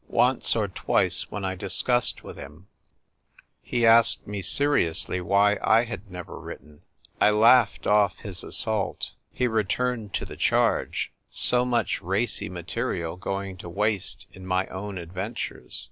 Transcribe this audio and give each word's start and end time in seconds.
Once 0.07 0.55
or 0.55 0.67
twice 0.67 1.29
when 1.29 1.45
I 1.45 1.53
discussed 1.53 2.23
with 2.23 2.35
him 2.35 2.65
he 3.61 3.85
asked 3.85 4.25
me 4.25 4.41
seriously 4.41 5.21
why 5.21 5.59
I 5.63 5.83
had 5.83 6.09
never 6.09 6.39
written. 6.39 6.81
I 7.19 7.29
laughed 7.29 7.85
off 7.85 8.17
his 8.17 8.43
assault. 8.43 9.13
He 9.31 9.47
re 9.47 9.63
turned 9.63 10.15
to 10.15 10.25
the 10.25 10.37
charge; 10.37 11.11
so 11.29 11.65
much 11.65 12.01
racy 12.01 12.49
material 12.49 13.15
going 13.15 13.57
to 13.57 13.69
waste 13.69 14.25
in 14.33 14.43
my 14.43 14.65
own 14.69 14.97
adventures. 14.97 15.77